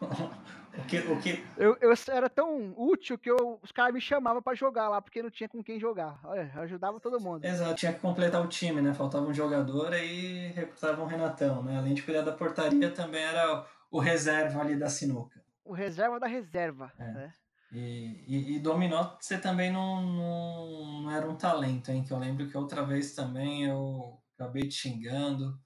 o 0.78 0.84
que, 0.86 0.98
o 0.98 1.20
que, 1.20 1.44
Eu, 1.56 1.76
eu 1.80 1.92
era 2.10 2.28
tão 2.28 2.74
útil 2.76 3.18
que 3.18 3.30
eu- 3.30 3.58
os 3.62 3.72
caras 3.72 3.92
me 3.92 4.00
chamavam 4.00 4.42
pra 4.42 4.54
jogar 4.54 4.88
lá, 4.88 5.00
porque 5.00 5.22
não 5.22 5.30
tinha 5.30 5.48
com 5.48 5.62
quem 5.62 5.78
jogar. 5.78 6.18
Olha, 6.24 6.50
ajudava 6.60 7.00
todo 7.00 7.20
mundo. 7.20 7.44
Exato, 7.44 7.74
tinha 7.74 7.92
que 7.92 8.00
completar 8.00 8.42
o 8.42 8.48
time, 8.48 8.80
né? 8.80 8.94
Faltava 8.94 9.26
um 9.26 9.34
jogador 9.34 9.92
aí 9.92 10.48
recrutava 10.52 11.02
um 11.02 11.06
Renatão, 11.06 11.62
né? 11.62 11.78
Além 11.78 11.94
de 11.94 12.02
cuidar 12.02 12.22
da 12.22 12.32
portaria, 12.32 12.90
também 12.90 13.22
era 13.22 13.66
o 13.90 13.98
reserva 13.98 14.60
ali 14.60 14.76
da 14.76 14.88
sinuca. 14.88 15.42
O 15.64 15.72
reserva 15.72 16.18
da 16.20 16.26
reserva. 16.26 16.92
É. 16.98 17.04
né? 17.12 17.32
E, 17.74 18.24
e, 18.28 18.56
e 18.56 18.58
dominó 18.60 19.16
você 19.20 19.36
também 19.36 19.72
não, 19.72 20.00
não, 20.00 21.02
não 21.02 21.10
era 21.10 21.28
um 21.28 21.34
talento, 21.34 21.90
hein? 21.90 22.04
Que 22.04 22.12
eu 22.12 22.18
lembro 22.18 22.48
que 22.48 22.56
outra 22.56 22.84
vez 22.84 23.14
também 23.14 23.64
eu 23.64 24.22
acabei 24.36 24.68
te 24.68 24.74
xingando, 24.74 25.60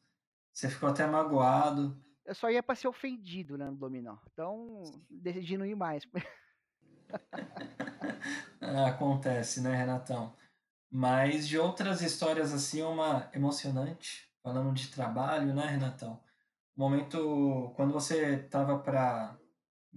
você 0.52 0.70
ficou 0.70 0.88
até 0.88 1.06
magoado. 1.06 2.02
Eu 2.24 2.34
só 2.34 2.50
ia 2.50 2.62
pra 2.62 2.74
ser 2.74 2.88
ofendido 2.88 3.58
né, 3.58 3.66
no 3.66 3.76
dominó. 3.76 4.16
Então, 4.32 4.82
decidi 5.10 5.58
não 5.58 5.66
ir 5.66 5.74
mais. 5.74 6.04
Acontece, 8.86 9.60
né, 9.60 9.76
Renatão? 9.76 10.34
Mas 10.90 11.46
de 11.46 11.58
outras 11.58 12.00
histórias 12.00 12.54
assim, 12.54 12.82
uma 12.82 13.30
emocionante, 13.34 14.30
falando 14.42 14.72
de 14.72 14.88
trabalho, 14.88 15.54
né, 15.54 15.66
Renatão? 15.66 16.22
O 16.74 16.80
momento 16.80 17.72
quando 17.76 17.92
você 17.92 18.38
tava 18.38 18.78
para 18.78 19.38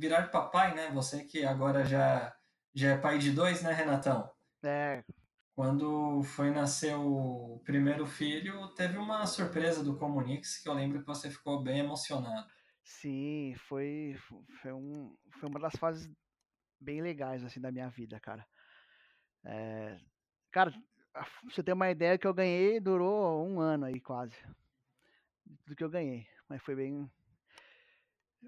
virar 0.01 0.29
papai, 0.31 0.75
né? 0.75 0.91
Você 0.91 1.23
que 1.25 1.45
agora 1.45 1.85
já 1.85 2.35
já 2.73 2.91
é 2.91 2.97
pai 2.97 3.17
de 3.19 3.31
dois, 3.31 3.61
né, 3.63 3.71
Renatão? 3.73 4.31
É, 4.63 5.03
Quando 5.55 6.21
foi 6.23 6.51
nascer 6.51 6.93
o 6.95 7.61
primeiro 7.63 8.05
filho, 8.05 8.67
teve 8.75 8.97
uma 8.97 9.25
surpresa 9.25 9.81
do 9.83 9.97
Comunix 9.97 10.57
que 10.61 10.67
eu 10.67 10.73
lembro 10.73 10.99
que 10.99 11.05
você 11.07 11.29
ficou 11.31 11.61
bem 11.63 11.79
emocionado. 11.79 12.51
sim, 12.83 13.53
foi, 13.67 14.15
foi, 14.61 14.73
um, 14.73 15.15
foi 15.39 15.49
uma 15.49 15.59
das 15.59 15.75
fases 15.75 16.09
bem 16.79 17.01
legais 17.01 17.43
assim 17.43 17.61
da 17.61 17.71
minha 17.71 17.89
vida, 17.89 18.19
cara. 18.19 18.47
É, 19.45 19.99
cara, 20.51 20.73
pra 21.13 21.25
você 21.43 21.63
ter 21.63 21.73
uma 21.73 21.91
ideia 21.91 22.17
que 22.17 22.27
eu 22.27 22.33
ganhei 22.33 22.79
durou 22.79 23.45
um 23.47 23.59
ano 23.59 23.85
aí 23.85 23.99
quase. 24.01 24.35
Do 25.65 25.75
que 25.75 25.83
eu 25.83 25.89
ganhei. 25.89 26.27
Mas 26.49 26.61
foi 26.63 26.75
bem. 26.75 27.09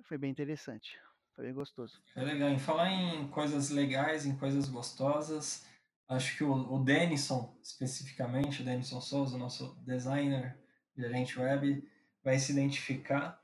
Foi 0.03 0.17
bem 0.19 0.29
interessante. 0.29 0.99
Foi 1.35 1.45
bem 1.45 1.53
gostoso. 1.53 2.01
É 2.15 2.23
legal. 2.23 2.49
Em 2.49 2.59
falar 2.59 2.91
em 2.91 3.27
coisas 3.29 3.69
legais, 3.69 4.25
em 4.25 4.37
coisas 4.37 4.69
gostosas, 4.69 5.65
acho 6.07 6.37
que 6.37 6.43
o, 6.43 6.53
o 6.53 6.83
Denison, 6.83 7.57
especificamente, 7.61 8.61
o 8.61 8.65
Denison 8.65 9.01
Souza, 9.01 9.37
nosso 9.37 9.75
designer, 9.83 10.57
gerente 10.95 11.39
web, 11.39 11.83
vai 12.23 12.37
se 12.37 12.51
identificar 12.51 13.41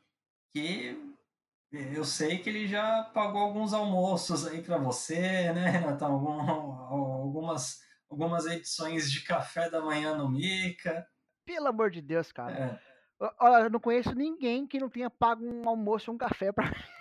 que 0.52 0.98
eu 1.72 2.04
sei 2.04 2.40
que 2.40 2.50
ele 2.50 2.68
já 2.68 3.04
pagou 3.14 3.42
alguns 3.42 3.74
almoços 3.74 4.46
aí 4.46 4.62
para 4.62 4.78
você, 4.78 5.52
né, 5.54 5.70
Renata? 5.70 6.06
Algum, 6.10 6.42
algumas, 6.42 7.82
algumas 8.10 8.46
edições 8.48 9.12
de 9.12 9.22
café 9.22 9.70
da 9.70 9.82
manhã 9.82 10.16
no 10.16 10.30
Mica. 10.30 11.08
Pelo 11.46 11.68
amor 11.68 11.92
de 11.92 12.02
Deus, 12.02 12.32
cara. 12.32 12.80
É, 13.22 13.34
Olha, 13.40 13.64
eu 13.66 13.70
não 13.70 13.80
conheço 13.80 14.16
ninguém 14.16 14.66
que 14.66 14.80
não 14.80 14.90
tenha 14.90 15.10
pago 15.10 15.46
um 15.46 15.68
almoço 15.68 16.10
ou 16.10 16.16
um 16.16 16.18
café 16.18 16.52
pra 16.52 16.72
mim. 16.72 16.99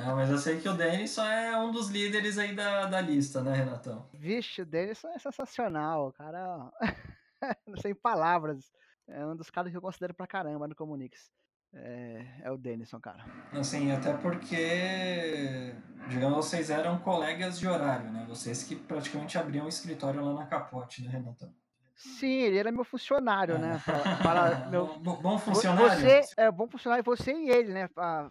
É, 0.00 0.14
mas 0.14 0.30
eu 0.30 0.38
sei 0.38 0.60
que 0.60 0.68
o 0.68 0.74
Denison 0.74 1.24
é 1.24 1.56
um 1.56 1.70
dos 1.70 1.88
líderes 1.88 2.38
aí 2.38 2.54
da, 2.54 2.86
da 2.86 3.00
lista, 3.00 3.42
né, 3.42 3.54
Renatão? 3.54 4.06
Vixe, 4.14 4.62
o 4.62 4.66
Denison 4.66 5.08
é 5.08 5.18
sensacional. 5.18 6.08
O 6.08 6.12
cara. 6.12 6.70
Sem 7.82 7.94
palavras. 7.94 8.70
É 9.08 9.24
um 9.26 9.34
dos 9.36 9.50
caras 9.50 9.70
que 9.70 9.76
eu 9.76 9.82
considero 9.82 10.14
pra 10.14 10.26
caramba 10.26 10.68
no 10.68 10.74
Comunix. 10.74 11.30
É, 11.72 12.24
é 12.42 12.50
o 12.50 12.56
Denison, 12.58 13.00
cara. 13.00 13.24
Assim, 13.52 13.92
até 13.92 14.12
porque, 14.14 15.74
digamos, 16.08 16.36
vocês 16.46 16.70
eram 16.70 16.98
colegas 16.98 17.58
de 17.58 17.66
horário, 17.68 18.10
né? 18.10 18.24
Vocês 18.28 18.62
que 18.64 18.74
praticamente 18.76 19.38
abriam 19.38 19.66
um 19.66 19.68
escritório 19.68 20.20
lá 20.24 20.32
na 20.34 20.46
Capote, 20.46 21.02
né, 21.02 21.10
Renatão? 21.10 21.52
Sim, 21.94 22.32
ele 22.40 22.56
era 22.58 22.72
meu 22.72 22.82
funcionário, 22.84 23.58
né? 23.58 23.80
Para, 23.84 24.16
para 24.16 24.68
meu, 24.68 24.86
Bom, 24.98 25.16
bom 25.20 25.36
vo- 25.36 25.38
funcionário? 25.38 26.00
Você 26.00 26.20
é 26.36 26.50
bom 26.50 26.66
funcionário, 26.66 27.04
você 27.04 27.32
e 27.32 27.50
ele, 27.50 27.72
né? 27.72 27.88
pra- 27.88 28.30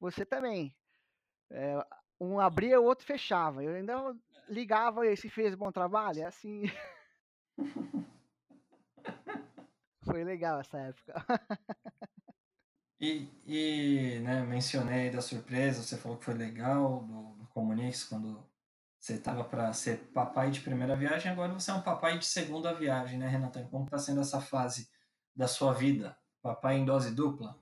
você 0.00 0.24
também. 0.24 0.74
É, 1.50 1.74
um 2.20 2.38
abria, 2.40 2.80
o 2.80 2.84
outro 2.84 3.04
fechava. 3.06 3.62
Eu 3.62 3.74
ainda 3.74 4.16
ligava 4.48 5.06
e 5.06 5.16
se 5.16 5.28
fez 5.28 5.54
bom 5.54 5.70
trabalho. 5.70 6.20
É 6.20 6.24
assim. 6.26 6.62
Foi 10.04 10.24
legal 10.24 10.60
essa 10.60 10.78
época. 10.78 11.24
E, 13.00 13.28
e 13.46 14.18
né, 14.20 14.42
mencionei 14.42 15.08
da 15.10 15.20
surpresa, 15.20 15.82
você 15.82 15.96
falou 15.96 16.18
que 16.18 16.24
foi 16.24 16.34
legal 16.34 17.04
do, 17.04 17.34
do 17.34 17.46
Comunix 17.48 18.02
quando 18.02 18.44
você 18.98 19.14
estava 19.14 19.44
para 19.44 19.72
ser 19.72 19.98
papai 20.12 20.50
de 20.50 20.60
primeira 20.60 20.96
viagem, 20.96 21.30
agora 21.30 21.52
você 21.52 21.70
é 21.70 21.74
um 21.74 21.82
papai 21.82 22.18
de 22.18 22.26
segunda 22.26 22.74
viagem, 22.74 23.16
né, 23.16 23.28
Renatão? 23.28 23.68
Como 23.68 23.84
está 23.84 23.98
sendo 23.98 24.20
essa 24.20 24.40
fase 24.40 24.90
da 25.34 25.46
sua 25.46 25.72
vida? 25.72 26.18
Papai 26.42 26.76
em 26.76 26.84
dose 26.84 27.14
dupla? 27.14 27.56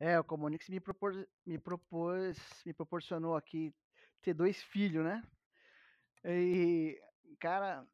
É, 0.00 0.18
o 0.18 0.24
Comunix 0.24 0.66
me 0.70 0.80
propôs, 0.80 1.26
me 1.44 1.58
propôs, 1.58 2.38
me 2.64 2.72
proporcionou 2.72 3.36
aqui 3.36 3.74
ter 4.22 4.32
dois 4.32 4.62
filhos, 4.62 5.04
né? 5.04 5.22
E, 6.24 6.98
cara, 7.38 7.86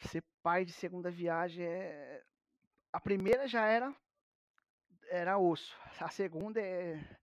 ser 0.00 0.24
pai 0.42 0.64
de 0.64 0.72
segunda 0.72 1.10
viagem 1.10 1.64
é. 1.64 2.24
A 2.92 3.00
primeira 3.00 3.46
já 3.46 3.64
era 3.66 3.94
era 5.10 5.38
osso. 5.38 5.76
A 6.00 6.08
segunda 6.08 6.60
é, 6.60 7.18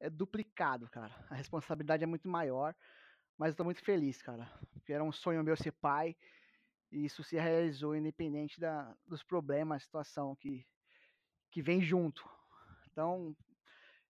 é 0.00 0.10
duplicado, 0.10 0.88
cara. 0.88 1.14
A 1.30 1.34
responsabilidade 1.34 2.04
é 2.04 2.06
muito 2.06 2.28
maior, 2.28 2.74
mas 3.36 3.50
eu 3.50 3.56
tô 3.56 3.64
muito 3.64 3.82
feliz, 3.84 4.22
cara. 4.22 4.50
Porque 4.72 4.92
era 4.92 5.04
um 5.04 5.12
sonho 5.12 5.44
meu 5.44 5.56
ser 5.56 5.72
pai 5.72 6.16
e 6.90 7.04
isso 7.04 7.22
se 7.24 7.36
realizou 7.36 7.96
independente 7.96 8.60
da, 8.60 8.96
dos 9.06 9.22
problemas, 9.22 9.82
situação 9.82 10.36
que, 10.36 10.66
que 11.50 11.60
vem 11.60 11.82
junto. 11.82 12.26
Então, 12.96 13.36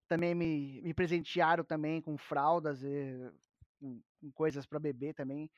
também 0.08 0.32
me, 0.32 0.80
me 0.80 0.94
presentearam 0.94 1.64
também 1.64 2.00
com 2.00 2.16
fraldas 2.16 2.84
e 2.84 3.32
com, 3.80 4.00
com 4.20 4.30
coisas 4.30 4.64
para 4.64 4.78
beber 4.78 5.12
também. 5.12 5.50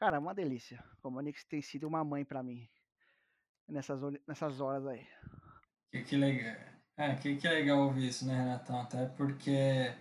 Cara, 0.00 0.18
uma 0.18 0.34
delícia. 0.34 0.82
Como 1.00 1.20
a 1.20 1.22
Nix 1.22 1.44
tem 1.44 1.62
sido 1.62 1.86
uma 1.86 2.02
mãe 2.02 2.24
para 2.24 2.42
mim 2.42 2.68
nessas, 3.68 4.00
nessas 4.26 4.60
horas 4.60 4.84
aí. 4.84 5.06
Que, 5.92 6.02
que 6.02 6.16
legal. 6.16 6.56
É, 6.96 7.14
que, 7.14 7.36
que 7.36 7.48
legal 7.48 7.78
ouvir 7.78 8.08
isso, 8.08 8.26
né, 8.26 8.36
Renatão? 8.36 8.80
Até 8.80 9.06
porque 9.06 9.52
é, 9.52 9.94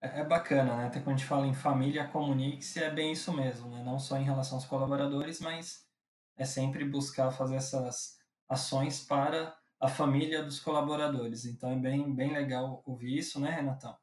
é 0.00 0.24
bacana, 0.24 0.76
né? 0.76 0.86
Até 0.86 1.00
quando 1.00 1.16
a 1.16 1.18
gente 1.18 1.28
fala 1.28 1.48
em 1.48 1.54
família, 1.54 2.06
comunique-se, 2.06 2.80
é 2.80 2.88
bem 2.88 3.12
isso 3.12 3.32
mesmo, 3.32 3.68
né? 3.68 3.82
Não 3.82 3.98
só 3.98 4.16
em 4.16 4.24
relação 4.24 4.58
aos 4.58 4.64
colaboradores, 4.64 5.40
mas 5.40 5.84
é 6.36 6.44
sempre 6.44 6.84
buscar 6.84 7.32
fazer 7.32 7.56
essas 7.56 8.16
ações 8.48 9.04
para 9.04 9.59
a 9.80 9.88
família 9.88 10.42
dos 10.42 10.60
colaboradores. 10.60 11.46
Então 11.46 11.72
é 11.72 11.76
bem, 11.76 12.14
bem 12.14 12.32
legal 12.32 12.82
ouvir 12.84 13.16
isso, 13.16 13.40
né, 13.40 13.50
Renatão? 13.50 13.96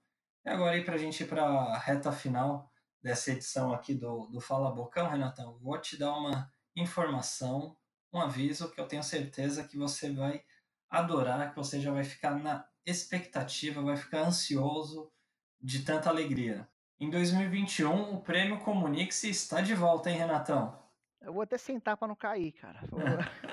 E 0.44 0.50
agora 0.50 0.76
aí 0.76 0.84
para 0.84 0.96
a 0.96 0.98
gente 0.98 1.22
ir 1.22 1.28
para 1.28 1.44
a 1.46 1.78
reta 1.78 2.12
final 2.12 2.72
dessa 3.02 3.32
edição 3.32 3.72
aqui 3.72 3.94
do, 3.94 4.26
do 4.28 4.42
Fala 4.42 4.72
Bocão, 4.72 5.08
Renatão, 5.08 5.58
vou 5.60 5.80
te 5.80 5.98
dar 5.98 6.14
uma 6.14 6.52
informação, 6.76 7.78
um 8.12 8.20
aviso 8.20 8.72
que 8.72 8.82
eu 8.82 8.88
tenho 8.88 9.04
certeza 9.04 9.64
que 9.64 9.78
você 9.78 10.12
vai 10.12 10.44
adorar, 10.90 11.52
que 11.52 11.56
você 11.56 11.80
já 11.80 11.92
vai 11.92 12.04
ficar 12.04 12.32
na 12.32 12.68
expectativa, 12.86 13.82
vai 13.82 13.98
ficar 13.98 14.22
ansioso 14.22 15.12
de 15.62 15.84
tanta 15.84 16.10
alegria. 16.10 16.68
Em 17.00 17.10
2021, 17.10 18.16
o 18.16 18.22
Prêmio 18.22 18.60
Comunix 18.60 19.24
está 19.24 19.62
de 19.62 19.76
volta, 19.76 20.10
hein, 20.10 20.18
Renatão? 20.18 20.82
Eu 21.22 21.34
vou 21.34 21.44
até 21.44 21.58
sentar 21.58 21.98
para 21.98 22.08
não 22.08 22.16
cair, 22.16 22.54
cara. 22.54 22.80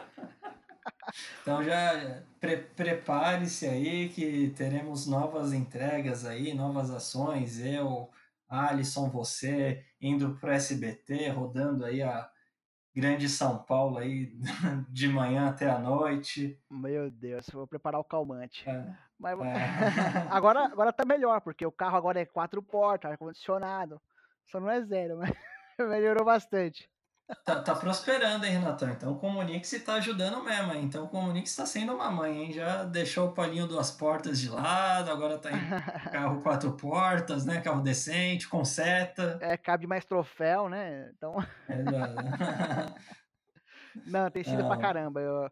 Então 1.43 1.63
já 1.63 2.23
pre 2.41 2.57
prepare-se 2.57 3.67
aí 3.67 4.09
que 4.09 4.51
teremos 4.57 5.07
novas 5.07 5.53
entregas 5.53 6.25
aí, 6.25 6.55
novas 6.55 6.91
ações. 6.91 7.61
Eu, 7.61 8.11
Alisson, 8.49 9.09
você, 9.09 9.85
indo 10.01 10.35
pro 10.37 10.51
SBT, 10.51 11.29
rodando 11.29 11.85
aí 11.85 12.03
a 12.03 12.29
grande 12.95 13.29
São 13.29 13.59
Paulo 13.59 13.99
aí 13.99 14.33
de 14.89 15.09
manhã 15.09 15.49
até 15.49 15.69
a 15.69 15.79
noite. 15.79 16.59
Meu 16.71 17.11
Deus, 17.11 17.49
vou 17.53 17.67
preparar 17.67 18.01
o 18.01 18.05
calmante. 18.05 18.69
É, 18.69 18.87
Mas 19.19 19.39
é. 19.41 19.55
agora, 20.31 20.67
agora 20.67 20.93
tá 20.93 21.05
melhor, 21.05 21.41
porque 21.41 21.67
o 21.67 21.73
carro 21.73 21.97
agora 21.97 22.21
é 22.21 22.25
quatro 22.25 22.63
portas, 22.63 23.11
ar-condicionado. 23.11 24.01
Só 24.47 24.61
não 24.61 24.71
é 24.71 24.81
zero, 24.83 25.19
mas 25.79 25.89
melhorou 25.89 26.25
bastante. 26.25 26.89
Tá, 27.45 27.63
tá 27.63 27.75
prosperando, 27.75 28.45
hein, 28.45 28.53
Renatão? 28.53 28.91
Então 28.91 29.13
o 29.13 29.19
Comunix 29.19 29.71
tá 29.85 29.95
ajudando 29.95 30.43
mesmo, 30.43 30.73
hein? 30.73 30.85
Então 30.85 31.05
o 31.05 31.09
Comunix 31.09 31.57
tá 31.57 31.65
sendo 31.65 31.95
uma 31.95 32.11
mãe, 32.11 32.45
hein? 32.45 32.53
Já 32.53 32.85
deixou 32.85 33.29
o 33.29 33.33
palinho 33.33 33.67
duas 33.67 33.91
portas 33.91 34.39
de 34.39 34.51
lado, 34.51 35.11
agora 35.11 35.39
tá 35.39 35.51
em 35.51 35.57
carro 36.13 36.43
quatro 36.43 36.73
portas, 36.77 37.47
né? 37.47 37.61
Carro 37.63 37.81
decente, 37.81 38.49
com 38.49 38.63
seta. 38.65 39.39
É, 39.41 39.57
cabe 39.57 39.87
mais 39.87 40.05
troféu, 40.05 40.69
né? 40.69 41.11
Então, 41.17 41.35
Exato. 41.69 42.15
não, 44.07 44.31
tem 44.31 44.45
sido 44.45 44.65
pra 44.65 44.75
Ah. 44.75 44.79
caramba. 44.79 45.21
Eu, 45.21 45.51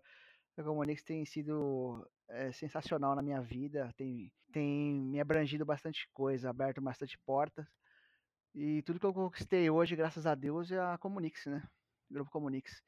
o 0.58 0.64
Comunix 0.64 1.02
tem 1.02 1.24
sido 1.24 2.06
é, 2.28 2.52
sensacional 2.52 3.14
na 3.14 3.22
minha 3.22 3.40
vida, 3.40 3.90
tem, 3.96 4.30
tem 4.52 5.00
me 5.00 5.20
abrangido 5.20 5.64
bastante 5.64 6.06
coisa, 6.12 6.50
aberto 6.50 6.80
bastante 6.82 7.18
portas. 7.24 7.66
E 8.54 8.82
tudo 8.82 9.00
que 9.00 9.06
eu 9.06 9.14
conquistei 9.14 9.70
hoje, 9.70 9.96
graças 9.96 10.26
a 10.26 10.34
Deus, 10.34 10.70
é 10.70 10.78
a 10.78 10.98
Comunix, 10.98 11.46
né? 11.46 11.62
Grupo 12.10 12.30
Comunix. 12.30 12.82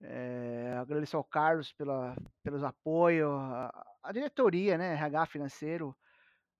É, 0.00 0.76
agradeço 0.78 1.16
ao 1.16 1.24
Carlos 1.24 1.72
pela, 1.72 2.14
pelos 2.42 2.62
apoios, 2.62 3.30
a, 3.30 3.86
a 4.02 4.12
diretoria, 4.12 4.76
né? 4.76 4.92
RH 4.92 5.26
financeiro, 5.26 5.96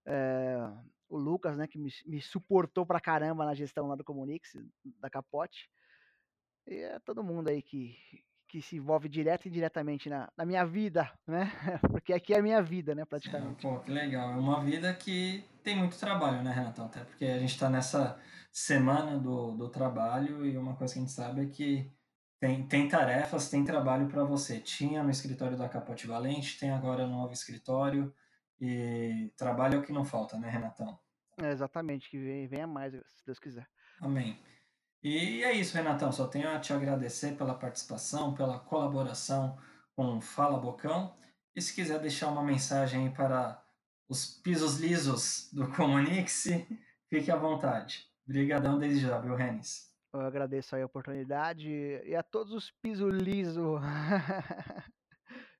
é, 0.06 0.56
o 1.08 1.18
Lucas, 1.18 1.56
né? 1.58 1.66
Que 1.66 1.78
me, 1.78 1.90
me 2.06 2.20
suportou 2.22 2.86
pra 2.86 3.00
caramba 3.00 3.44
na 3.44 3.54
gestão 3.54 3.86
lá 3.88 3.94
do 3.94 4.04
Comunix, 4.04 4.52
da 4.84 5.10
Capote. 5.10 5.68
E 6.66 6.76
é 6.76 6.98
todo 7.00 7.22
mundo 7.22 7.48
aí 7.48 7.62
que, 7.62 7.96
que 8.48 8.62
se 8.62 8.76
envolve 8.76 9.08
direto 9.08 9.46
e 9.46 9.48
indiretamente 9.48 10.08
na, 10.08 10.28
na 10.36 10.44
minha 10.44 10.64
vida, 10.64 11.10
né? 11.26 11.50
Porque 11.90 12.12
aqui 12.12 12.32
é 12.32 12.38
a 12.38 12.42
minha 12.42 12.62
vida, 12.62 12.94
né? 12.94 13.04
Praticamente. 13.04 13.62
Pô, 13.62 13.78
que 13.80 13.90
legal. 13.90 14.32
É 14.32 14.36
uma 14.36 14.62
vida 14.62 14.92
que 14.94 15.44
tem 15.62 15.76
muito 15.76 15.98
trabalho, 15.98 16.42
né, 16.42 16.52
Renatão? 16.52 16.86
Até 16.86 17.00
porque 17.00 17.24
a 17.24 17.38
gente 17.38 17.58
tá 17.58 17.68
nessa 17.68 18.18
semana 18.52 19.18
do, 19.18 19.52
do 19.52 19.68
trabalho 19.68 20.46
e 20.46 20.56
uma 20.56 20.76
coisa 20.76 20.94
que 20.94 21.00
a 21.00 21.02
gente 21.02 21.12
sabe 21.12 21.42
é 21.42 21.46
que 21.46 21.90
tem, 22.38 22.66
tem 22.66 22.88
tarefas, 22.88 23.50
tem 23.50 23.64
trabalho 23.64 24.06
para 24.06 24.24
você. 24.24 24.60
Tinha 24.60 25.02
no 25.02 25.10
escritório 25.10 25.56
da 25.56 25.68
Capote 25.68 26.06
Valente, 26.06 26.58
tem 26.58 26.70
agora 26.70 27.06
no 27.06 27.16
novo 27.16 27.32
escritório 27.32 28.14
e 28.60 29.32
trabalho 29.36 29.74
é 29.74 29.78
o 29.78 29.82
que 29.82 29.92
não 29.92 30.04
falta, 30.04 30.38
né, 30.38 30.48
Renatão? 30.48 30.98
É, 31.38 31.50
exatamente, 31.50 32.08
que 32.08 32.46
venha 32.46 32.66
mais, 32.66 32.92
se 32.94 33.26
Deus 33.26 33.38
quiser. 33.38 33.66
Amém. 34.00 34.38
E 35.08 35.44
é 35.44 35.52
isso, 35.52 35.76
Renatão. 35.76 36.10
Só 36.10 36.26
tenho 36.26 36.48
a 36.48 36.58
te 36.58 36.72
agradecer 36.72 37.36
pela 37.36 37.54
participação, 37.54 38.34
pela 38.34 38.58
colaboração 38.58 39.56
com 39.94 40.16
o 40.16 40.20
Fala 40.20 40.58
Bocão. 40.58 41.16
E 41.54 41.62
se 41.62 41.72
quiser 41.72 42.00
deixar 42.00 42.26
uma 42.26 42.42
mensagem 42.42 43.06
aí 43.06 43.14
para 43.14 43.64
os 44.08 44.26
pisos 44.26 44.80
lisos 44.80 45.48
do 45.52 45.70
Comunix, 45.76 46.46
fique 47.08 47.30
à 47.30 47.36
vontade. 47.36 48.04
Obrigadão 48.24 48.80
desde 48.80 49.06
já, 49.06 49.20
viu, 49.20 49.36
Renis? 49.36 49.94
Eu 50.12 50.22
agradeço 50.22 50.74
aí 50.74 50.82
a 50.82 50.86
oportunidade 50.86 51.70
e 52.04 52.16
a 52.16 52.24
todos 52.24 52.52
os 52.52 52.72
piso 52.82 53.08
liso. 53.08 53.78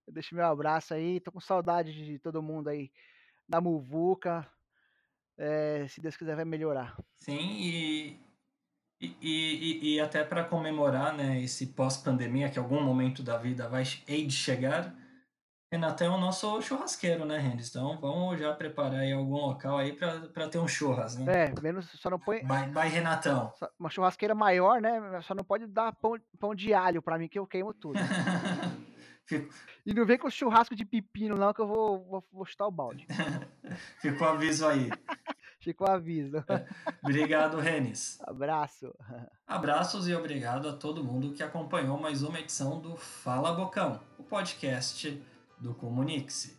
Eu 0.09 0.13
deixo 0.13 0.35
meu 0.35 0.47
abraço 0.47 0.93
aí, 0.93 1.21
tô 1.21 1.31
com 1.31 1.39
saudade 1.39 1.93
de 1.93 2.19
todo 2.19 2.43
mundo 2.43 2.67
aí 2.67 2.91
da 3.49 3.61
Muvuca. 3.61 4.45
É, 5.39 5.87
se 5.87 6.01
Deus 6.01 6.17
quiser 6.17 6.35
vai 6.35 6.45
melhorar. 6.45 7.01
Sim, 7.15 7.39
e, 7.61 8.26
e, 9.01 9.17
e, 9.21 9.95
e 9.95 10.01
até 10.01 10.25
para 10.25 10.45
comemorar 10.45 11.15
né, 11.15 11.41
esse 11.43 11.67
pós-pandemia, 11.69 12.49
que 12.51 12.59
algum 12.59 12.81
momento 12.83 13.23
da 13.23 13.37
vida 13.37 13.69
vai 13.69 13.85
hei 14.09 14.27
de 14.27 14.35
chegar, 14.35 14.95
Renatão 15.73 16.15
é 16.15 16.17
o 16.17 16.21
nosso 16.21 16.63
churrasqueiro, 16.63 17.25
né, 17.25 17.39
Renis? 17.39 17.69
Então 17.71 17.99
vamos 18.01 18.39
já 18.39 18.55
preparar 18.55 19.01
aí 19.01 19.13
algum 19.13 19.35
local 19.35 19.77
aí 19.79 19.93
para 19.93 20.49
ter 20.49 20.59
um 20.59 20.69
churras, 20.69 21.17
né? 21.19 21.47
É, 21.47 21.61
menos 21.61 21.91
só 22.01 22.09
não 22.09 22.21
põe 22.21 22.41
Vai, 22.45 22.71
vai, 22.71 22.89
Renatão. 22.89 23.53
só- 23.59 23.69
uma 23.79 23.91
churrasqueira 23.91 24.35
maior, 24.35 24.81
né? 24.81 25.21
Só 25.23 25.35
não 25.35 25.43
pode 25.43 25.67
dar 25.67 25.93
pão, 25.97 26.17
pão 26.39 26.55
de 26.55 26.73
alho 26.73 27.03
pra 27.03 27.19
mim 27.19 27.27
que 27.29 27.39
eu 27.39 27.47
queimo 27.47 27.75
tudo. 27.75 27.99
Fico- 29.27 29.53
E 29.85 29.93
não 29.93 30.07
vem 30.07 30.17
com 30.17 30.31
churrasco 30.31 30.77
de 30.77 30.85
pepino 30.85 31.35
não 31.37 31.53
que 31.53 31.61
eu 31.61 31.67
vou, 31.67 32.05
vou, 32.05 32.25
vou 32.33 32.45
chutar 32.47 32.67
o 32.69 32.71
balde. 32.71 33.05
Ficou 34.01 34.29
aviso 34.29 34.67
aí. 34.69 34.89
Ficou 35.67 35.89
o 35.89 35.91
aviso. 35.91 36.45
Obrigado, 37.03 37.59
Renis. 37.59 38.19
Abraço. 38.23 38.95
Abraços 39.45 40.07
e 40.07 40.15
obrigado 40.15 40.69
a 40.69 40.73
todo 40.73 41.03
mundo 41.03 41.33
que 41.33 41.43
acompanhou 41.43 41.99
mais 41.99 42.23
uma 42.23 42.39
edição 42.39 42.79
do 42.81 42.97
Fala 42.97 43.53
Bocão, 43.53 43.99
o 44.17 44.23
podcast 44.23 45.21
do 45.59 45.75
Comunix. 45.75 46.57